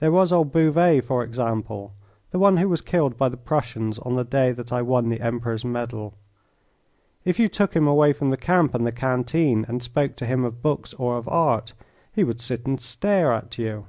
There 0.00 0.12
was 0.12 0.34
old 0.34 0.52
Bouvet, 0.52 1.02
for 1.02 1.24
example 1.24 1.94
the 2.30 2.38
one 2.38 2.58
who 2.58 2.68
was 2.68 2.82
killed 2.82 3.16
by 3.16 3.30
the 3.30 3.38
Prussians 3.38 3.98
on 4.00 4.16
the 4.16 4.22
day 4.22 4.52
that 4.52 4.70
I 4.70 4.82
won 4.82 5.08
the 5.08 5.22
Emperor's 5.22 5.64
medal; 5.64 6.12
if 7.24 7.38
you 7.38 7.48
took 7.48 7.72
him 7.74 7.88
away 7.88 8.12
from 8.12 8.28
the 8.28 8.36
camp 8.36 8.74
and 8.74 8.86
the 8.86 8.92
canteen, 8.92 9.64
and 9.66 9.82
spoke 9.82 10.14
to 10.16 10.26
him 10.26 10.44
of 10.44 10.60
books 10.60 10.92
or 10.92 11.16
of 11.16 11.26
art, 11.26 11.72
he 12.12 12.22
would 12.22 12.42
sit 12.42 12.66
and 12.66 12.82
stare 12.82 13.32
at 13.32 13.56
you. 13.56 13.86